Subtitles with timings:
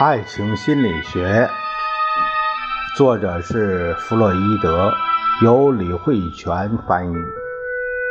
[0.00, 1.48] 爱情心理学，
[2.96, 4.92] 作者是弗洛伊德，
[5.44, 7.14] 由李慧泉翻译，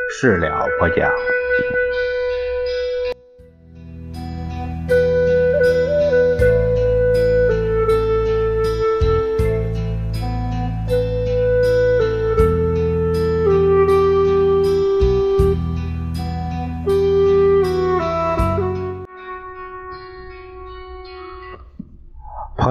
[0.10, 1.12] 事了不讲。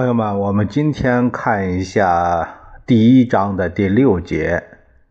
[0.03, 4.61] 朋友们，我们今天看一下第一章的第六节，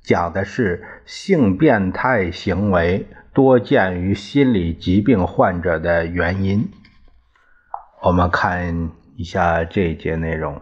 [0.03, 6.69] 讲的是性变态行为多见于心理疾病患者的原因。
[8.03, 10.61] 我们看一下这一节内容。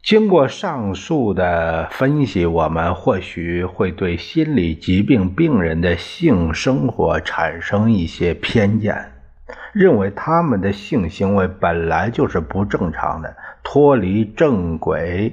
[0.00, 9.17] 经过上述的分析，我们或许会对心理疾病病人的性生活产生一些偏见。
[9.72, 15.32] 认为他们的性行为本来就是不正常的，脱离正轨，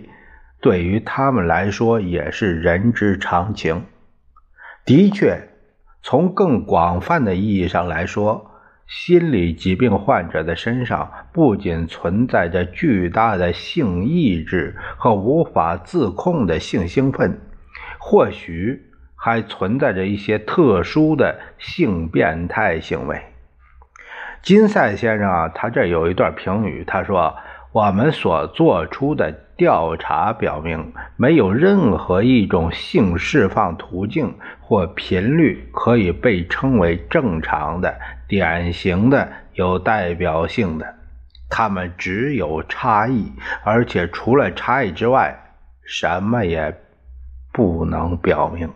[0.61, 3.83] 对于他们来说也是人之常情。
[4.86, 5.50] 的确，
[6.03, 8.52] 从更广泛的意义上来说，
[8.88, 17.39] 心理疾病患者的身上不仅存在着巨大的性意志和无法自控的性兴奋，
[17.97, 18.83] 或许
[19.16, 23.20] 还存在着一些特殊的性变态行为。
[24.45, 27.35] 金赛先生啊，他这有一段评语，他说
[27.73, 37.95] ：“我们所做出的调查表明，没有任何一种性释放途径或频率可以被称为正常的、
[38.27, 40.93] 典型的、有代表性的，
[41.49, 43.31] 它们只有差异，
[43.63, 45.36] 而且除了差异之外，
[45.83, 46.71] 什么也
[47.52, 48.70] 不能表明。”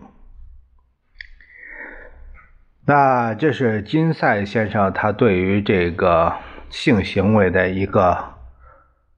[2.89, 6.33] 那这是金赛先生他对于这个
[6.72, 8.17] 性行为的一个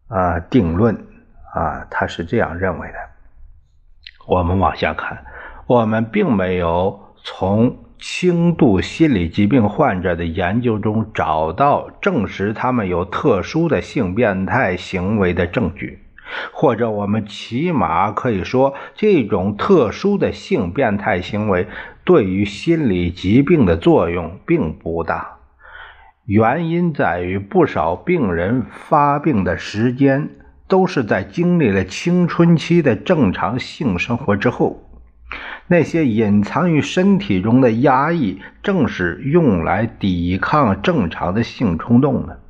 [0.09, 0.93] 啊定论
[1.55, 2.95] 啊，他是这样认为的。
[4.27, 5.23] 我们往下看，
[5.67, 16.03] 我们并没有从轻度心理疾病患者的研究中找到证实他们有特殊的性变态行为的证据，
[16.51, 21.69] 或者我们起码可以说，这种特殊的性变态行为。
[22.03, 25.37] 对于心理疾病的作用并不大，
[26.25, 30.29] 原因在于不少病人发病的时间
[30.67, 34.87] 都是在经历了青春期的正常性生活之后。
[35.67, 42.41] 那些隐藏于身体中的压抑，正是用来抵抗正常的性冲动的。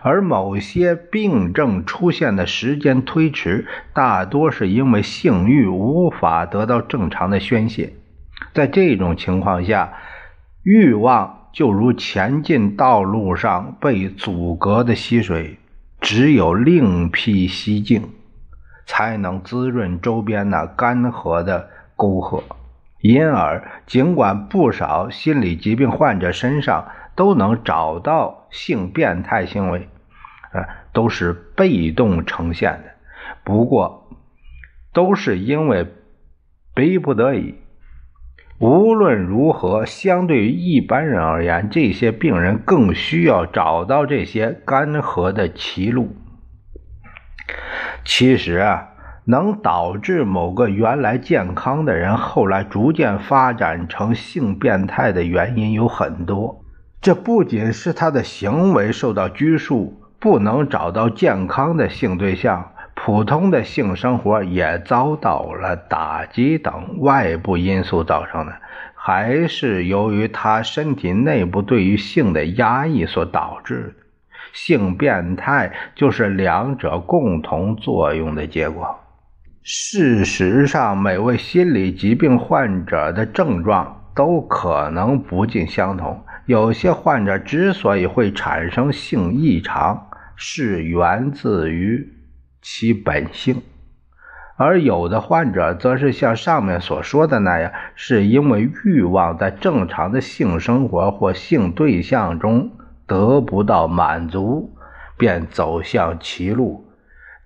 [0.00, 7.92] 而某些病症出现的时间推迟，大多是因为性欲无法得到正常的宣泄。
[8.54, 9.92] 在这种情况下，
[10.62, 15.58] 欲望就如前进道路上被阻隔的溪水，
[16.00, 18.10] 只有另辟蹊径，
[18.86, 22.42] 才能滋润周边那干涸的沟壑。
[23.00, 29.88] 因而，尽管不少心理疾病患者身上都能找到性变态行为，
[30.52, 32.90] 呃，都是被动呈现的，
[33.44, 34.08] 不过
[34.92, 35.86] 都是因为
[36.74, 37.54] 逼不得已。
[38.60, 46.16] 无论如何，相对于一般人而言，这些病人更需要找到这些干涸的歧路。
[48.04, 48.88] 其实啊，
[49.26, 56.64] 能导致某个原来健康的人后来逐渐发展成性变态的原因有很多。
[57.00, 62.72] 这不仅是他的行为受到拘束，不能找到健康的性对象。
[63.00, 68.52] 普通的性生活也遭到了打击等外部因素造成的，
[68.94, 74.04] 还是由于他身体内部对于性的压抑所导致的。
[74.52, 78.98] 性变态就是两者共同作用的结果。
[79.62, 86.20] 事实上，每位心理疾病患者的症状都可能不尽相同。
[86.46, 92.17] 有些患者之所以会产生性异常，是源自于。
[92.60, 93.62] 其本性，
[94.56, 102.72] 而有的患者则是像上面所说的那样，是因为欲望在正常的性生活或性对象中
[103.06, 104.76] 得不到满足，
[105.16, 106.84] 便走向歧路。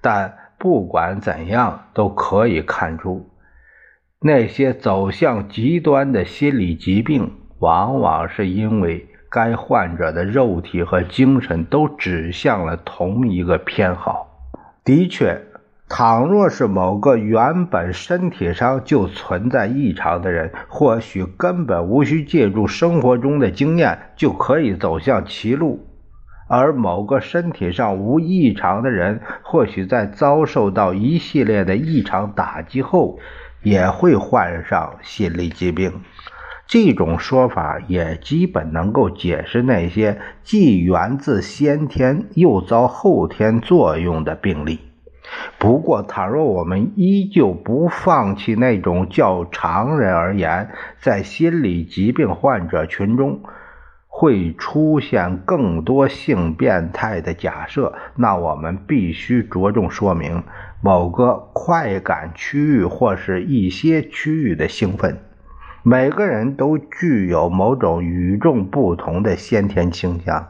[0.01, 3.31] 但不管怎样，都可以看出，
[4.21, 14.32] 那些走向极端的心理疾病，往往是因为该患者的肉体和精神都指向了同一个偏好。
[14.85, 15.41] 的确，
[15.89, 25.87] 倘若是某个原本身体上就存在异常的人，或许根本无需借助生活中的经验就可以走向歧路，
[26.49, 33.21] 而某个身体上无异常的人，或许在遭受到一系列的异常打击后，
[33.63, 35.93] 也会患上心理疾病。
[36.73, 44.79] 这种说法也基本能够解释那些既源自先天又遭后天作用的病例。
[45.59, 53.43] 不过，倘若我们依旧不放弃那种较常人而言，在心理疾病患者群中
[54.09, 60.43] 会出现更多性变态的假设，那我们必须着重说明
[60.81, 65.19] 某个快感区域或是一些区域的兴奋。
[65.83, 70.49] 每个人都具有某种与众不同的先天倾向。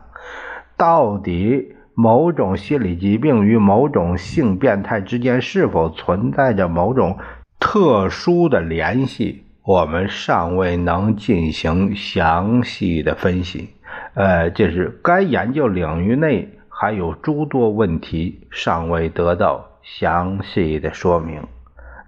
[0.77, 1.75] 到底？
[1.95, 7.19] 某种心理疾病与某种性变态之间是否存在着某种
[7.61, 9.45] 特殊的联系？
[9.63, 13.75] 我们尚未能进行详细的分析。
[14.15, 21.43] 呃，这是该研究领域内还有诸多问题尚未得到详细的说明。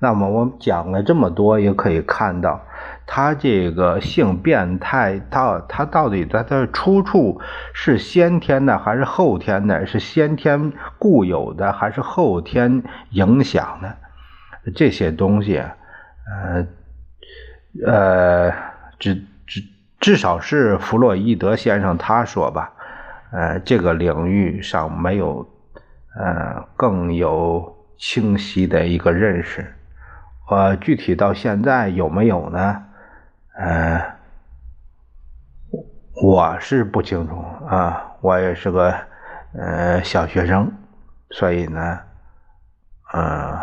[0.01, 2.63] 那么，我们讲了这么多，也可以看到。
[3.07, 7.41] 他这个性变态，到他到底他的出处
[7.73, 9.87] 是先天的还是后天的？
[9.87, 13.97] 是先天固有的还是后天影响的？
[14.75, 15.63] 这些东西，
[16.27, 16.67] 呃
[17.87, 18.53] 呃，
[18.99, 19.63] 至至
[20.01, 22.73] 至少是弗洛伊德先生他说吧，
[23.31, 25.47] 呃，这个领域上没有
[26.17, 29.75] 呃更有清晰的一个认识。
[30.49, 32.85] 呃，具体到现在有没有呢？
[33.57, 34.17] 呃，
[36.23, 37.37] 我是不清楚
[37.67, 38.95] 啊，我也是个
[39.53, 40.71] 呃小学生，
[41.31, 42.01] 所以呢，
[43.13, 43.59] 呃，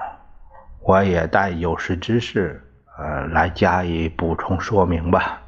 [0.81, 2.61] 我也带有识之士
[2.97, 5.41] 呃来加以补充说明吧。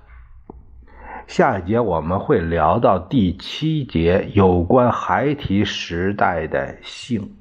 [1.26, 7.34] 下一节我们会聊到第七节有关孩提时代的性。